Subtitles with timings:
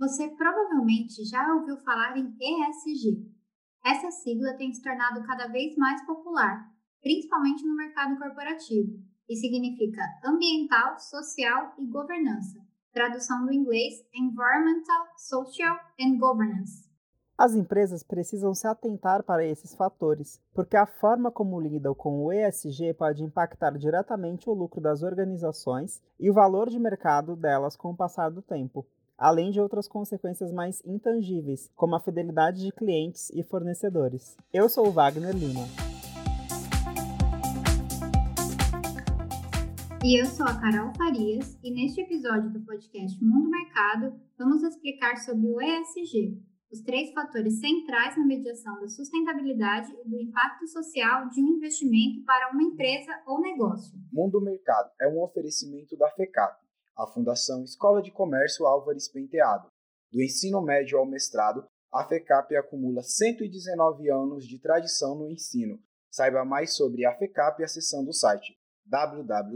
[0.00, 3.22] Você provavelmente já ouviu falar em ESG.
[3.84, 10.00] Essa sigla tem se tornado cada vez mais popular, principalmente no mercado corporativo, e significa
[10.24, 12.58] ambiental, social e governança.
[12.94, 16.88] Tradução do inglês Environmental, Social and Governance.
[17.36, 22.32] As empresas precisam se atentar para esses fatores, porque a forma como lidam com o
[22.32, 27.90] ESG pode impactar diretamente o lucro das organizações e o valor de mercado delas com
[27.90, 28.86] o passar do tempo
[29.20, 34.34] além de outras consequências mais intangíveis, como a fidelidade de clientes e fornecedores.
[34.50, 35.66] Eu sou o Wagner Lima.
[40.02, 45.18] E eu sou a Carol Farias, e neste episódio do podcast Mundo Mercado, vamos explicar
[45.18, 46.40] sobre o ESG,
[46.72, 52.24] os três fatores centrais na mediação da sustentabilidade e do impacto social de um investimento
[52.24, 53.98] para uma empresa ou negócio.
[54.10, 56.56] Mundo Mercado é um oferecimento da FECAP,
[57.00, 59.68] a Fundação Escola de Comércio Álvares Penteado.
[60.12, 65.78] Do ensino médio ao mestrado, a FECAP acumula 119 anos de tradição no ensino.
[66.10, 69.50] Saiba mais sobre a FECAP acessando o site www.fecap.br.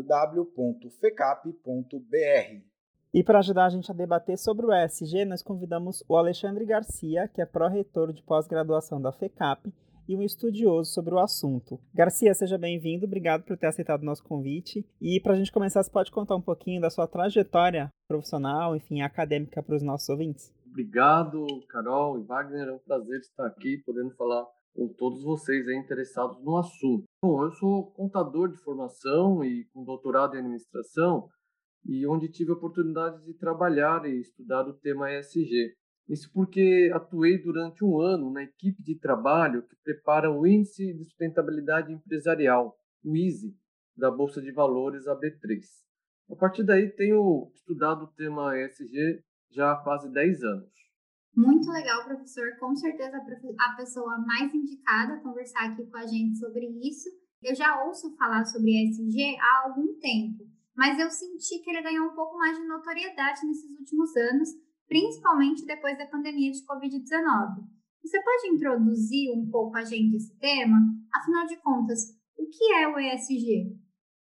[3.13, 7.29] E para ajudar a gente a debater sobre o ESG, nós convidamos o Alexandre Garcia,
[7.29, 9.73] que é pró-reitor de pós-graduação da FECAP
[10.09, 11.81] e um estudioso sobre o assunto.
[11.95, 14.87] Garcia, seja bem-vindo, obrigado por ter aceitado o nosso convite.
[15.01, 19.01] E para a gente começar, você pode contar um pouquinho da sua trajetória profissional, enfim,
[19.01, 20.53] acadêmica para os nossos ouvintes?
[20.67, 25.77] Obrigado, Carol e Wagner, é um prazer estar aqui, podendo falar com todos vocês aí
[25.77, 27.05] interessados no assunto.
[27.23, 31.29] Bom, eu sou contador de formação e com doutorado em administração,
[31.87, 35.75] e onde tive a oportunidade de trabalhar e estudar o tema ESG.
[36.09, 41.05] Isso porque atuei durante um ano na equipe de trabalho que prepara o Índice de
[41.05, 43.57] Sustentabilidade Empresarial, o ISE,
[43.97, 45.63] da Bolsa de Valores AB3.
[46.31, 50.75] A partir daí, tenho estudado o tema ESG já há quase 10 anos.
[51.37, 52.57] Muito legal, professor.
[52.59, 57.09] Com certeza a pessoa mais indicada a conversar aqui com a gente sobre isso.
[57.43, 62.07] Eu já ouço falar sobre ESG há algum tempo, mas eu senti que ele ganhou
[62.07, 64.49] um pouco mais de notoriedade nesses últimos anos,
[64.89, 67.65] principalmente depois da pandemia de Covid-19.
[68.03, 70.77] Você pode introduzir um pouco a gente esse tema?
[71.15, 72.01] Afinal de contas,
[72.37, 73.77] o que é o ESG?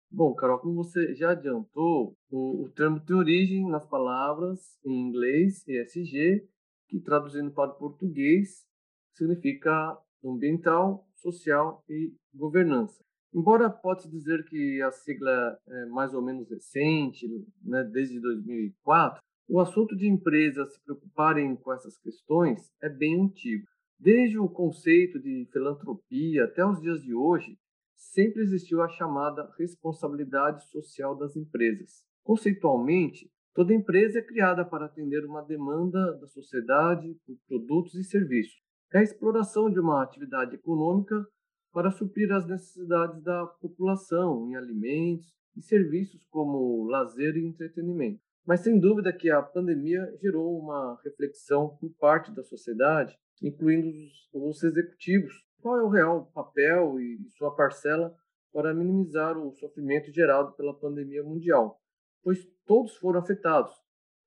[0.09, 5.67] Bom, Carol, como você já adiantou, o, o termo tem origem nas palavras em inglês
[5.67, 6.47] ESG,
[6.87, 8.65] que traduzindo para o português
[9.13, 13.03] significa ambiental, social e governança.
[13.33, 17.27] Embora pode-se dizer que a sigla é mais ou menos recente,
[17.61, 23.65] né, desde 2004, o assunto de empresas se preocuparem com essas questões é bem antigo.
[23.97, 27.57] Desde o conceito de filantropia até os dias de hoje,
[27.95, 32.05] sempre existiu a chamada responsabilidade social das empresas.
[32.23, 38.61] Conceitualmente, toda empresa é criada para atender uma demanda da sociedade por produtos e serviços.
[38.93, 41.25] É a exploração de uma atividade econômica
[41.71, 48.26] para suprir as necessidades da população em alimentos e serviços como lazer e entretenimento.
[48.47, 53.13] Mas sem dúvida que a pandemia gerou uma reflexão por parte da sociedade,
[53.43, 55.33] incluindo os, os executivos.
[55.61, 58.15] Qual é o real papel e sua parcela
[58.53, 61.81] para minimizar o sofrimento gerado pela pandemia mundial?
[62.23, 63.73] Pois todos foram afetados,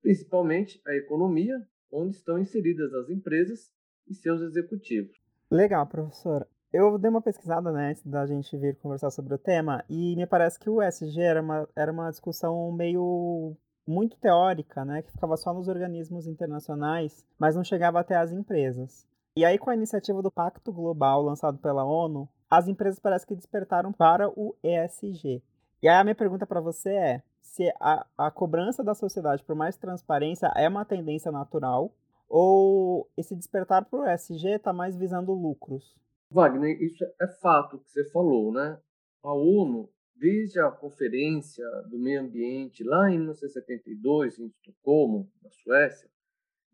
[0.02, 1.58] principalmente a economia,
[1.90, 3.72] onde estão inseridas as empresas
[4.06, 5.16] e seus executivos.
[5.50, 6.46] Legal, professor.
[6.70, 10.26] Eu dei uma pesquisada né, antes da gente vir conversar sobre o tema e me
[10.26, 13.56] parece que o ESG era uma, era uma discussão meio
[13.90, 19.06] muito teórica, né, que ficava só nos organismos internacionais, mas não chegava até as empresas.
[19.36, 23.34] E aí, com a iniciativa do Pacto Global lançado pela ONU, as empresas parece que
[23.34, 25.42] despertaram para o ESG.
[25.82, 29.54] E aí a minha pergunta para você é: se a, a cobrança da sociedade por
[29.54, 31.92] mais transparência é uma tendência natural
[32.28, 35.96] ou esse despertar para o ESG está mais visando lucros?
[36.30, 38.78] Wagner, isso é fato que você falou, né?
[39.22, 39.88] A ONU
[40.20, 46.10] desde a Conferência do Meio Ambiente, lá em 1972, em Estocolmo, na Suécia,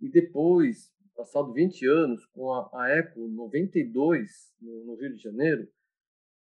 [0.01, 5.69] e depois, passado 20 anos, com a, a ECO 92, no, no Rio de Janeiro,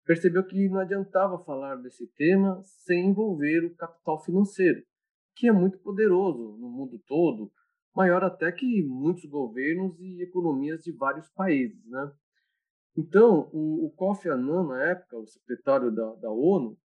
[0.07, 4.83] percebeu que não adiantava falar desse tema sem envolver o capital financeiro,
[5.37, 7.53] que é muito poderoso no mundo todo,
[7.95, 11.85] maior até que muitos governos e economias de vários países.
[11.87, 12.13] Né?
[12.97, 16.79] Então, o, o Kofi Annan, na época, o secretário da, da ONU,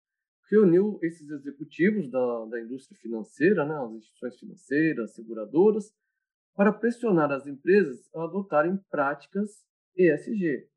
[0.49, 5.93] reuniu esses executivos da, da indústria financeira, né, as instituições financeiras, seguradoras,
[6.55, 9.65] para pressionar as empresas a adotarem práticas
[9.95, 10.67] ESG.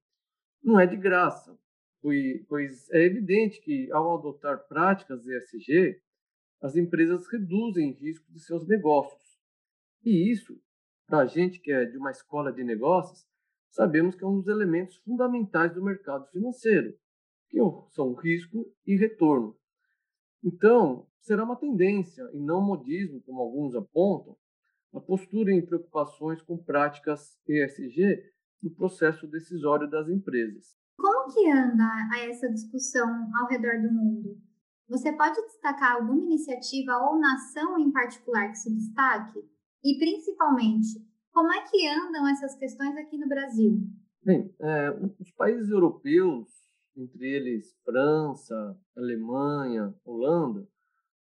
[0.62, 1.58] Não é de graça,
[2.48, 6.00] pois é evidente que, ao adotar práticas ESG,
[6.60, 9.40] as empresas reduzem o risco de seus negócios.
[10.04, 10.60] E isso
[11.12, 13.26] para a gente que é de uma escola de negócios,
[13.70, 16.96] sabemos que é um dos elementos fundamentais do mercado financeiro,
[17.50, 17.58] que
[17.90, 19.54] são risco e retorno.
[20.44, 24.36] Então, será uma tendência, e não modismo, como alguns apontam,
[24.92, 28.22] a postura em preocupações com práticas ESG
[28.62, 30.76] no processo decisório das empresas.
[30.96, 31.88] Como que anda
[32.28, 34.36] essa discussão ao redor do mundo?
[34.88, 39.40] Você pode destacar alguma iniciativa ou nação em particular que se destaque?
[39.82, 41.00] E, principalmente,
[41.32, 43.80] como é que andam essas questões aqui no Brasil?
[44.22, 46.46] Bem, é, os países europeus,
[46.96, 50.66] entre eles França, Alemanha, Holanda,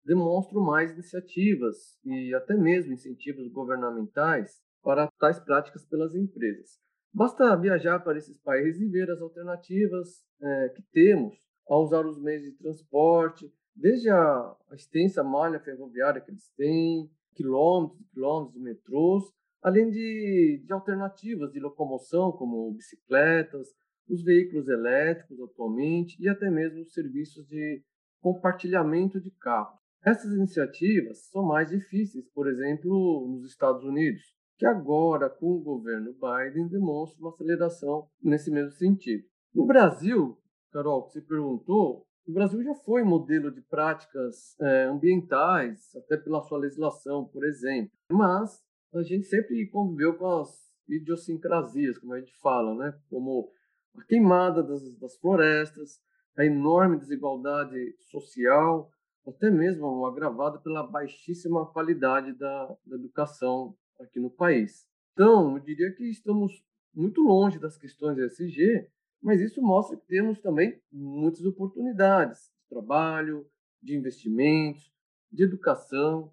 [0.03, 6.79] demonstram mais iniciativas e até mesmo incentivos governamentais para tais práticas pelas empresas.
[7.13, 11.37] Basta viajar para esses países e ver as alternativas é, que temos
[11.67, 17.09] ao usar os meios de transporte, desde a, a extensa malha ferroviária que eles têm,
[17.33, 19.23] quilômetros e quilômetros de metrôs,
[19.61, 23.67] além de, de alternativas de locomoção, como bicicletas,
[24.11, 27.81] os veículos elétricos atualmente e até mesmo os serviços de
[28.19, 29.79] compartilhamento de carros.
[30.03, 34.21] Essas iniciativas são mais difíceis, por exemplo, nos Estados Unidos,
[34.57, 39.23] que agora, com o governo Biden, demonstra uma aceleração nesse mesmo sentido.
[39.53, 40.37] No Brasil,
[40.71, 46.41] Carol, que você perguntou, o Brasil já foi modelo de práticas é, ambientais, até pela
[46.41, 48.61] sua legislação, por exemplo, mas
[48.93, 50.49] a gente sempre conviveu com as
[50.87, 52.97] idiosincrasias, como a gente fala, né?
[53.09, 53.51] como
[53.95, 55.99] a queimada das, das florestas,
[56.37, 58.91] a enorme desigualdade social,
[59.27, 64.87] até mesmo agravada pela baixíssima qualidade da, da educação aqui no país.
[65.13, 68.87] Então, eu diria que estamos muito longe das questões ESG,
[69.21, 73.45] mas isso mostra que temos também muitas oportunidades de trabalho,
[73.81, 74.91] de investimentos,
[75.31, 76.31] de educação,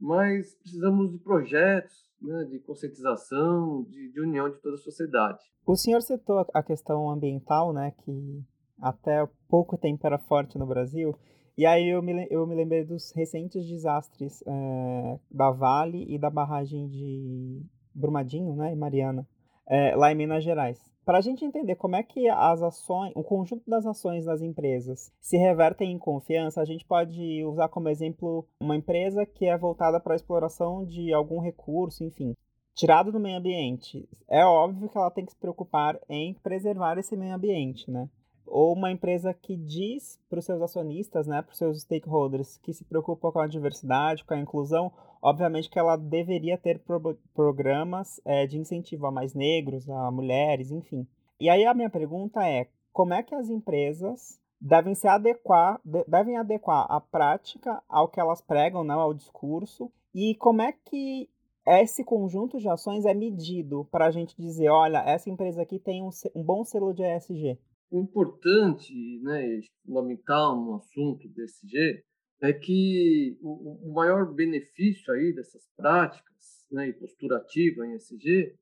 [0.00, 5.38] mas precisamos de projetos, né, de conscientização, de, de, união de toda a sociedade.
[5.66, 8.42] O senhor citou a questão ambiental, né, que
[8.80, 11.16] até pouco tempo era forte no Brasil,
[11.56, 16.28] e aí eu me, eu me lembrei dos recentes desastres é, da Vale e da
[16.28, 17.62] barragem de
[17.94, 19.26] Brumadinho, né, e Mariana,
[19.68, 20.78] é, lá em Minas Gerais.
[21.04, 25.12] Para a gente entender como é que as ações, o conjunto das ações das empresas
[25.20, 30.00] se revertem em confiança, a gente pode usar como exemplo uma empresa que é voltada
[30.00, 32.34] para a exploração de algum recurso, enfim,
[32.74, 34.08] tirado do meio ambiente.
[34.30, 38.08] É óbvio que ela tem que se preocupar em preservar esse meio ambiente, né?
[38.46, 42.72] Ou uma empresa que diz para os seus acionistas, né, para os seus stakeholders, que
[42.72, 44.92] se preocupa com a diversidade, com a inclusão,
[45.22, 50.70] obviamente que ela deveria ter pro programas é, de incentivo a mais negros, a mulheres,
[50.70, 51.06] enfim.
[51.40, 56.36] E aí a minha pergunta é, como é que as empresas devem se adequar, devem
[56.36, 61.28] adequar a prática ao que elas pregam, né, ao discurso, e como é que
[61.66, 66.02] esse conjunto de ações é medido para a gente dizer, olha, essa empresa aqui tem
[66.02, 67.58] um, um bom selo de ESG?
[68.00, 68.92] Importante,
[69.22, 72.02] né, fundamental no assunto desse G
[72.40, 78.54] é que o, o, maior benefício aí dessas práticas, né, e postura ativa em ESG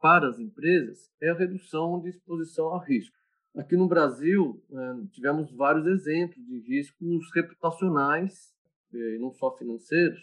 [0.00, 3.16] para as empresas é a redução de exposição a risco.
[3.56, 8.52] Aqui no Brasil, né, tivemos vários exemplos de riscos reputacionais,
[8.92, 10.20] eh, não só financeiros,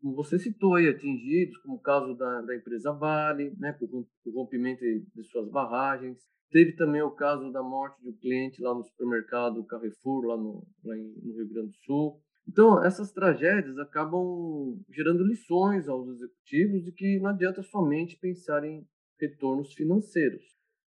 [0.00, 4.34] como você citou aí, atingidos, como o caso da, da empresa Vale, né, por, por
[4.34, 6.18] rompimento de suas barragens,
[6.50, 10.66] Teve também o caso da morte de um cliente lá no supermercado Carrefour, lá no,
[10.84, 12.20] lá no Rio Grande do Sul.
[12.48, 18.86] Então, essas tragédias acabam gerando lições aos executivos de que não adianta somente pensar em
[19.20, 20.42] retornos financeiros.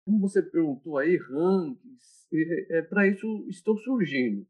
[0.04, 4.46] Como você perguntou aí, rankings, é, é, para isso estão surgindo.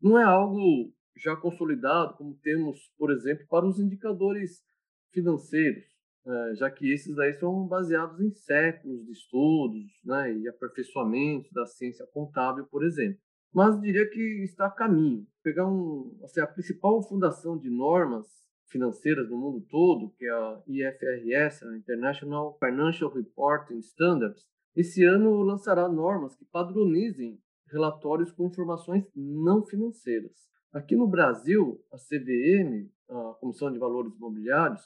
[0.00, 4.62] Não é algo já consolidado, como temos, por exemplo, para os indicadores
[5.12, 5.91] financeiros
[6.54, 12.06] já que esses aí são baseados em séculos de estudos né, e aperfeiçoamento da ciência
[12.12, 13.18] contábil, por exemplo.
[13.52, 15.26] Mas diria que está a caminho.
[15.42, 18.26] Pegar um, assim, a principal fundação de normas
[18.68, 25.42] financeiras no mundo todo, que é a IFRS, a International Financial Reporting Standards, esse ano
[25.42, 27.38] lançará normas que padronizem
[27.70, 30.32] relatórios com informações não financeiras.
[30.72, 34.80] Aqui no Brasil, a CVM, a Comissão de Valores Imobiliários,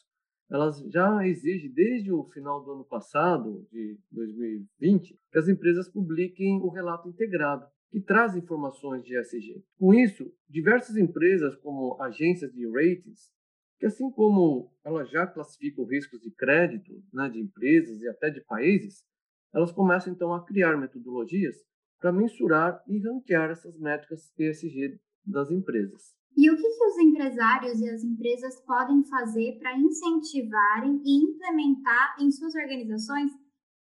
[0.51, 6.61] elas já exigem desde o final do ano passado, de 2020, que as empresas publiquem
[6.63, 9.65] o relato integrado, que traz informações de ESG.
[9.79, 13.33] Com isso, diversas empresas, como agências de ratings,
[13.79, 18.41] que assim como elas já classificam riscos de crédito né, de empresas e até de
[18.43, 19.05] países,
[19.53, 21.57] elas começam então a criar metodologias
[21.99, 26.16] para mensurar e ranquear essas métricas ESG das empresas.
[26.37, 32.15] E o que, que os empresários e as empresas podem fazer para incentivarem e implementar
[32.21, 33.33] em suas organizações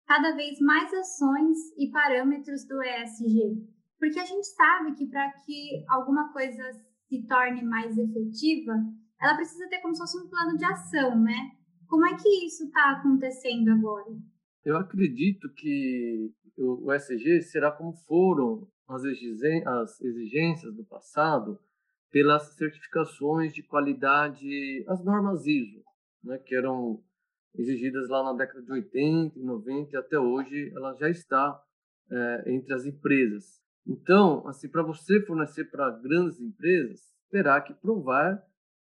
[0.06, 3.68] cada vez mais ações e parâmetros do ESG?
[3.98, 6.62] Porque a gente sabe que para que alguma coisa
[7.10, 8.74] se torne mais efetiva,
[9.20, 11.52] ela precisa ter como se fosse um plano de ação, né?
[11.88, 14.16] Como é que isso está acontecendo agora?
[14.64, 21.60] Eu acredito que o ESG será como foram as exigências do passado
[22.16, 25.84] pelas certificações de qualidade, as normas ISO,
[26.24, 27.04] né, que eram
[27.54, 31.62] exigidas lá na década de 80 e 90 e até hoje ela já está
[32.10, 33.62] é, entre as empresas.
[33.86, 38.42] Então, assim, para você fornecer para grandes empresas, terá que provar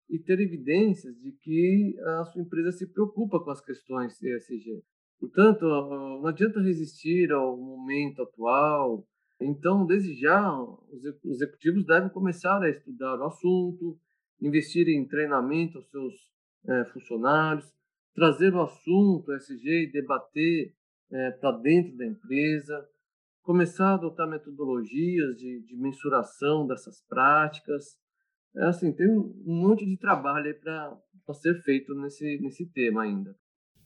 [0.09, 4.83] e ter evidências de que a sua empresa se preocupa com as questões ESG.
[5.17, 9.07] Portanto, não adianta resistir ao momento atual.
[9.41, 13.99] Então, desde já, os executivos devem começar a estudar o assunto,
[14.39, 16.13] investir em treinamento aos seus
[16.67, 17.65] é, funcionários,
[18.13, 20.75] trazer o assunto ESG e debater
[21.11, 22.87] é, para dentro da empresa,
[23.41, 27.97] começar a adotar metodologias de, de mensuração dessas práticas.
[28.55, 33.35] É assim, tem um, monte de trabalho para ser feito nesse, nesse tema ainda.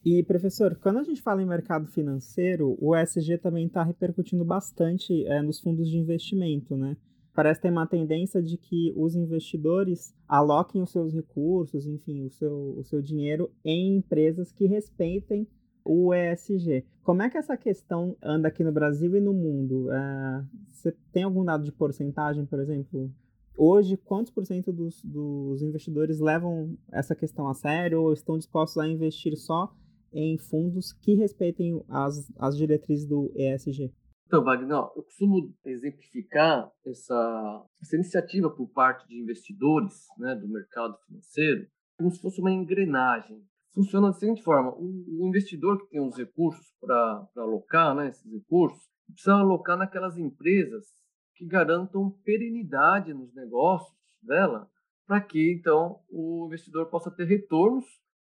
[0.08, 5.26] E, professor, quando a gente fala em mercado financeiro, o ESG também está repercutindo bastante
[5.26, 6.96] é, nos fundos de investimento, né?
[7.34, 12.76] Parece ter uma tendência de que os investidores aloquem os seus recursos, enfim, o seu,
[12.78, 15.44] o seu dinheiro em empresas que respeitem
[15.84, 16.84] o ESG.
[17.02, 19.90] Como é que essa questão anda aqui no Brasil e no mundo?
[19.90, 23.10] É, você tem algum dado de porcentagem, por exemplo?
[23.58, 28.78] Hoje, quantos por cento dos, dos investidores levam essa questão a sério ou estão dispostos
[28.78, 29.74] a investir só
[30.12, 33.92] em fundos que respeitem as, as diretrizes do ESG?
[34.26, 40.96] Então, Wagner, eu costumo exemplificar essa, essa iniciativa por parte de investidores né, do mercado
[41.06, 43.42] financeiro como se fosse uma engrenagem
[43.76, 48.82] funciona da seguinte forma: o, investidor que tem os recursos para alocar, né, esses recursos,
[49.06, 50.86] precisa alocar naquelas empresas
[51.34, 54.68] que garantam perenidade nos negócios dela,
[55.06, 57.84] para que então o investidor possa ter retornos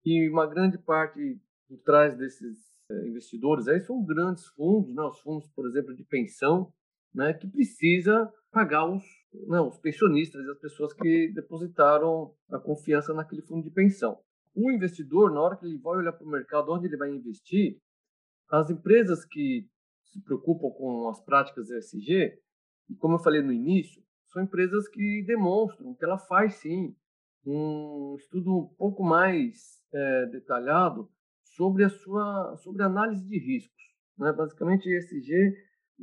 [0.04, 2.58] e uma grande parte por trás desses
[2.90, 6.72] é, investidores aí são grandes fundos, né, os fundos, por exemplo, de pensão,
[7.14, 9.04] né, que precisa pagar os,
[9.46, 14.18] né, os pensionistas e as pessoas que depositaram a confiança naquele fundo de pensão.
[14.52, 17.78] O investidor, na hora que ele vai olhar para o mercado onde ele vai investir,
[18.50, 19.68] as empresas que
[20.06, 22.36] se preocupam com as práticas ESG,
[22.88, 26.96] e como eu falei no início, são empresas que demonstram que ela faz sim
[27.46, 31.08] um estudo um pouco mais é, detalhado
[31.56, 33.82] sobre a sua sobre análise de riscos.
[34.18, 34.32] Né?
[34.32, 35.54] Basicamente, ESG,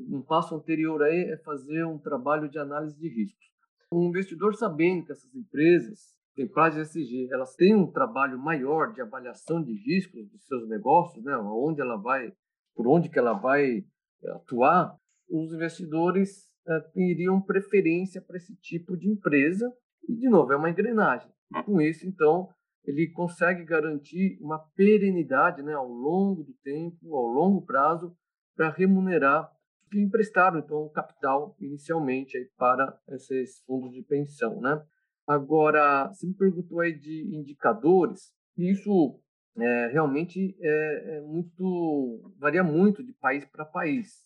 [0.09, 3.47] um passo anterior aí é fazer um trabalho de análise de riscos.
[3.91, 9.59] Um investidor sabendo que essas empresas Templagens SG, elas têm um trabalho maior de avaliação
[9.59, 11.35] de riscos dos seus negócios, né?
[11.35, 12.31] Onde ela vai,
[12.75, 14.95] por onde que ela vai eh, atuar,
[15.27, 19.67] os investidores é, teriam preferência para esse tipo de empresa
[20.07, 21.27] e de novo é uma engrenagem.
[21.65, 22.49] Com isso, então,
[22.87, 28.15] ele consegue garantir uma perenidade, né, ao longo do tempo, ao longo prazo,
[28.55, 29.51] para remunerar
[29.91, 34.83] que emprestaram então o capital inicialmente aí para esses fundos de pensão, né?
[35.25, 39.19] Agora, você me perguntou aí de indicadores, e isso
[39.57, 44.25] é, realmente é, é, muito varia muito de país para país.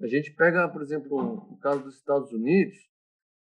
[0.00, 1.16] A gente pega, por exemplo,
[1.50, 2.76] o caso dos Estados Unidos,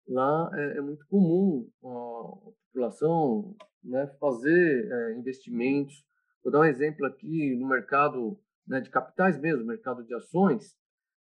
[0.08, 6.04] lá é, é muito comum a população né, fazer é, investimentos.
[6.44, 10.76] Vou dar um exemplo aqui no mercado né, de capitais mesmo, mercado de ações,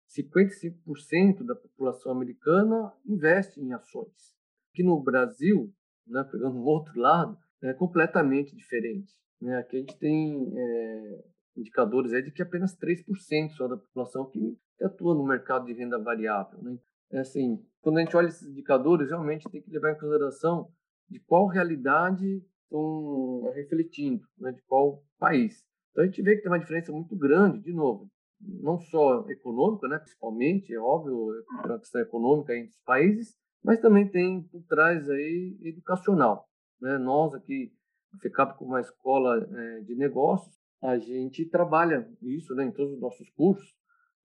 [0.09, 4.35] 55% da população americana investe em ações.
[4.71, 5.73] Aqui no Brasil,
[6.07, 9.13] né, pegando um outro lado, é completamente diferente.
[9.41, 9.57] Né?
[9.57, 11.23] Aqui a gente tem é,
[11.57, 15.97] indicadores aí de que apenas 3% só da população que atua no mercado de renda
[15.97, 16.61] variável.
[16.61, 16.77] Né?
[17.11, 20.71] É assim, quando a gente olha esses indicadores, realmente tem que levar em consideração
[21.09, 22.43] de qual realidade
[22.73, 24.51] estão refletindo, né?
[24.51, 25.63] de qual país.
[25.91, 28.09] Então a gente vê que tem uma diferença muito grande, de novo,
[28.41, 33.79] não só econômica, né, principalmente, é óbvio, é uma questão econômica entre os países, mas
[33.79, 36.45] também tem por trás aí educacional.
[36.81, 36.97] Né?
[36.97, 37.71] Nós aqui,
[38.13, 42.93] a FECAP, como uma escola é, de negócios, a gente trabalha isso né, em todos
[42.93, 43.73] os nossos cursos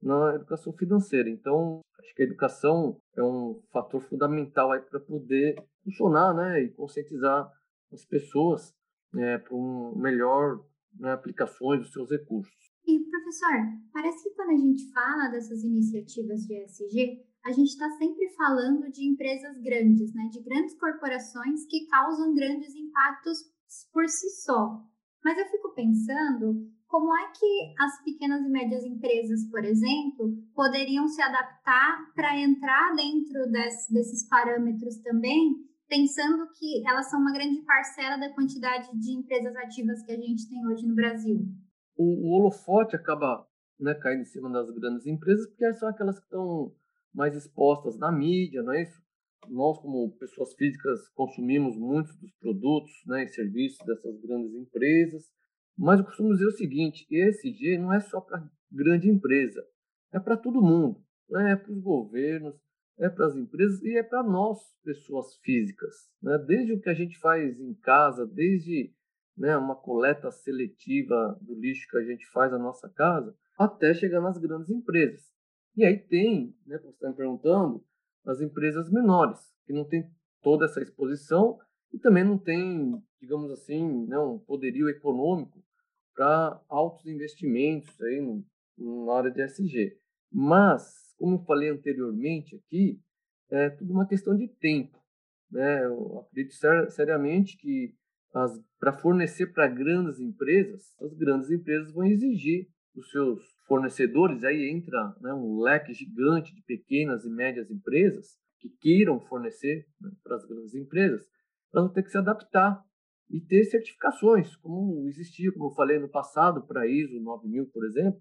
[0.03, 1.29] na educação financeira.
[1.29, 7.49] Então, acho que a educação é um fator fundamental para poder funcionar né, e conscientizar
[7.93, 8.75] as pessoas
[9.17, 10.65] é, para um melhor
[10.99, 12.55] né, aplicações dos seus recursos.
[12.87, 13.53] E, professor,
[13.93, 18.91] parece que quando a gente fala dessas iniciativas de ESG, a gente está sempre falando
[18.91, 20.29] de empresas grandes, né?
[20.33, 23.39] De grandes corporações que causam grandes impactos
[23.93, 24.83] por si só.
[25.25, 31.07] Mas eu fico pensando como é que as pequenas e médias empresas, por exemplo, poderiam
[31.07, 37.63] se adaptar para entrar dentro desse, desses parâmetros também, pensando que elas são uma grande
[37.63, 41.41] parcela da quantidade de empresas ativas que a gente tem hoje no Brasil?
[41.97, 43.47] O, o holofote acaba
[43.81, 46.75] né, caindo em cima das grandes empresas, porque são aquelas que estão
[47.13, 49.03] mais expostas na mídia, não é isso?
[49.49, 55.25] Nós, como pessoas físicas, consumimos muitos dos produtos né, e serviços dessas grandes empresas,
[55.77, 59.65] mas eu costumo dizer o seguinte: ESG não é só para grande empresa,
[60.13, 61.53] é para todo mundo, né?
[61.53, 62.55] é para os governos,
[62.99, 65.95] é para as empresas e é para nós, pessoas físicas.
[66.23, 66.37] Né?
[66.39, 68.93] Desde o que a gente faz em casa, desde
[69.37, 74.21] né, uma coleta seletiva do lixo que a gente faz na nossa casa, até chegar
[74.21, 75.23] nas grandes empresas.
[75.77, 77.85] E aí tem, né, como você está me perguntando,
[78.27, 80.11] as empresas menores, que não tem
[80.43, 81.59] toda essa exposição
[81.93, 85.63] e também não tem, digamos assim, né, um poderio econômico
[86.15, 88.45] para altos investimentos aí no,
[89.07, 89.97] na área de SG.
[90.31, 93.01] Mas, como eu falei anteriormente aqui,
[93.51, 94.99] é tudo uma questão de tempo.
[95.51, 95.85] Né?
[95.85, 97.95] Eu acredito ser, seriamente que
[98.79, 105.15] para fornecer para grandes empresas, as grandes empresas vão exigir dos seus fornecedores, aí entra
[105.21, 110.45] né, um leque gigante de pequenas e médias empresas que queiram fornecer né, para as
[110.45, 111.27] grandes empresas,
[111.73, 112.83] elas vão ter que se adaptar
[113.31, 118.21] e ter certificações, como existia, como eu falei no passado, para ISO 9000, por exemplo,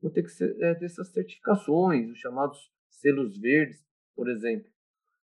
[0.00, 3.84] vão ter que ser, é, ter essas certificações, os chamados selos verdes,
[4.14, 4.70] por exemplo.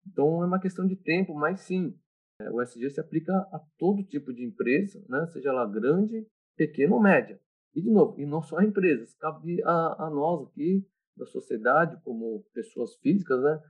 [0.06, 1.98] Então, é uma questão de tempo, mas sim,
[2.40, 6.94] é, o SG se aplica a todo tipo de empresa, né, seja ela grande, pequena
[6.94, 7.40] ou média.
[7.74, 12.00] E, de novo, e não só a empresas, cabe a, a nós aqui, da sociedade,
[12.02, 13.60] como pessoas físicas, né,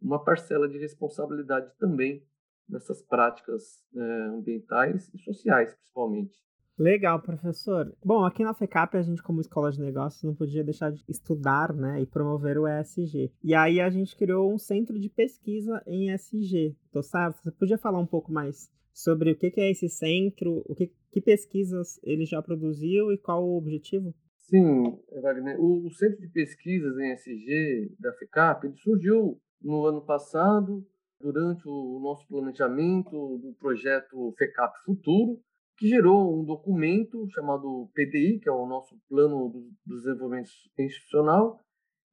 [0.00, 2.26] uma parcela de responsabilidade também
[2.68, 6.34] nessas práticas é, ambientais e sociais, principalmente.
[6.76, 7.94] Legal, professor.
[8.04, 11.72] Bom, aqui na FECAP a gente, como escola de negócios, não podia deixar de estudar
[11.72, 13.32] né, e promover o ESG.
[13.44, 16.76] E aí a gente criou um centro de pesquisa em ESG.
[16.90, 17.40] Tô certo?
[17.42, 21.20] Você podia falar um pouco mais sobre o que é esse centro, o que, que
[21.20, 24.12] pesquisas ele já produziu e qual o objetivo?
[24.36, 25.60] Sim, Wagner.
[25.60, 30.86] O, o Centro de Pesquisas em ESG da FECAP ele surgiu no ano passado
[31.20, 35.40] durante o nosso planejamento do projeto FECAP Futuro,
[35.76, 39.50] que gerou um documento chamado PDI, que é o nosso Plano
[39.84, 41.60] do Desenvolvimento Institucional,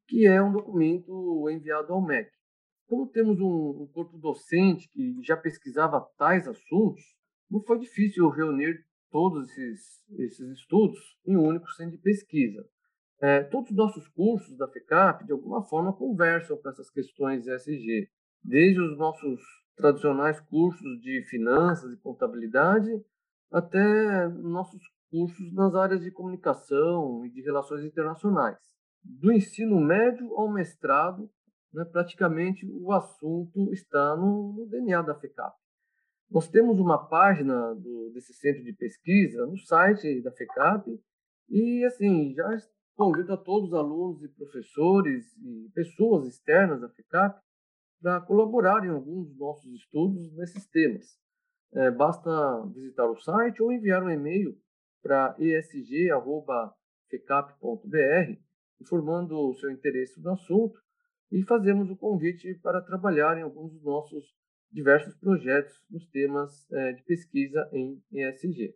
[0.07, 2.29] que é um documento enviado ao MEC.
[2.87, 7.01] Como temos um, um corpo docente que já pesquisava tais assuntos,
[7.49, 12.65] não foi difícil reunir todos esses, esses estudos em um único centro de pesquisa.
[13.21, 18.09] É, todos os nossos cursos da FECAP, de alguma forma, conversam com essas questões ESG
[18.43, 19.39] desde os nossos
[19.75, 22.89] tradicionais cursos de finanças e contabilidade
[23.51, 28.57] até nossos cursos nas áreas de comunicação e de relações internacionais.
[29.03, 31.29] Do ensino médio ao mestrado,
[31.73, 35.53] né, praticamente o assunto está no, no, DNA da FECAP.
[36.29, 40.87] Nós temos uma página do, desse centro de pesquisa no site da FECAP
[41.49, 42.57] e, assim, já
[42.95, 47.41] convido a todos os alunos e professores e pessoas externas da FECAP
[48.01, 51.19] para colaborar em alguns dos nossos estudos nesses temas.
[51.73, 52.29] É, basta
[52.73, 54.57] visitar o site ou enviar um e-mail
[55.01, 56.71] para esg.fecap.br
[58.81, 60.79] informando o seu interesse no assunto
[61.31, 64.25] e fazemos o convite para trabalhar em alguns dos nossos
[64.71, 68.73] diversos projetos nos temas é, de pesquisa em ESG.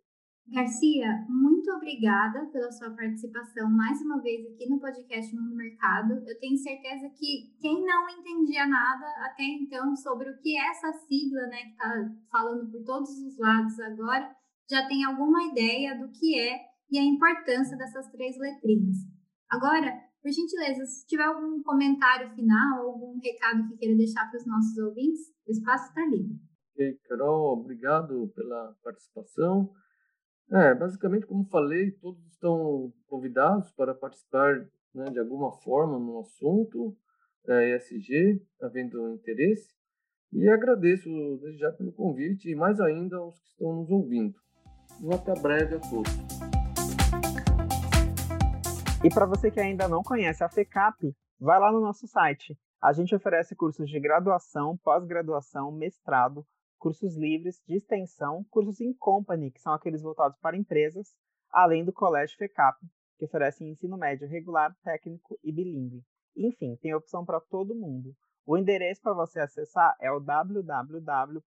[0.48, 6.14] Garcia, muito obrigada pela sua participação mais uma vez aqui no podcast Mundo Mercado.
[6.14, 10.94] Eu tenho certeza que quem não entendia nada até então sobre o que é essa
[10.94, 14.36] sigla, né, que está falando por todos os lados agora,
[14.70, 16.60] já tem alguma ideia do que é
[16.92, 18.98] e a importância dessas três letrinhas.
[19.50, 24.46] Agora, por gentileza, se tiver algum comentário final, algum recado que queira deixar para os
[24.46, 26.40] nossos ouvintes, o espaço está livre.
[26.74, 29.74] Ok, Carol, obrigado pela participação.
[30.52, 36.96] É, basicamente, como falei, todos estão convidados para participar né, de alguma forma no assunto
[37.48, 39.74] é, ESG, havendo interesse.
[40.32, 41.10] E agradeço
[41.42, 44.36] desde já pelo convite e mais ainda aos que estão nos ouvindo.
[45.02, 46.12] Um até breve a todos.
[49.04, 52.58] E para você que ainda não conhece a FECAP, vai lá no nosso site.
[52.82, 56.46] A gente oferece cursos de graduação, pós-graduação, mestrado,
[56.86, 61.16] cursos livres de extensão, cursos em company, que são aqueles voltados para empresas,
[61.50, 62.78] além do Colégio FECAP,
[63.18, 66.04] que oferece ensino médio regular, técnico e bilíngue.
[66.38, 68.16] Enfim, tem opção para todo mundo.
[68.46, 71.42] O endereço para você acessar é o www.fecap.br.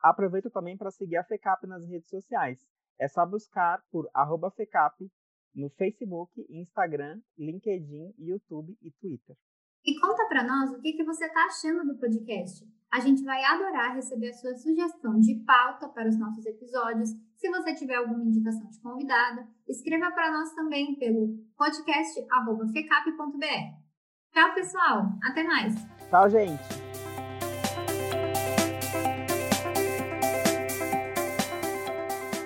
[0.00, 2.58] Aproveito também para seguir a FECAP nas redes sociais.
[2.98, 4.08] É só buscar por
[4.56, 5.06] FECAP
[5.54, 9.36] no Facebook, Instagram, LinkedIn, YouTube e Twitter.
[9.84, 12.66] E conta para nós o que, que você está achando do podcast.
[12.92, 17.10] A gente vai adorar receber a sua sugestão de pauta para os nossos episódios.
[17.36, 23.86] Se você tiver alguma indicação de convidada, escreva para nós também pelo podcast.fecap.br.
[24.32, 25.10] Tchau, pessoal.
[25.22, 25.74] Até mais.
[26.08, 26.62] Tchau, gente.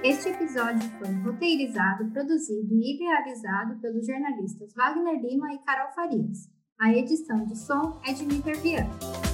[0.03, 6.49] Este episódio foi roteirizado, produzido e idealizado pelos jornalistas Wagner Lima e Carol Farias.
[6.81, 9.30] A edição de som é de Niter Viana.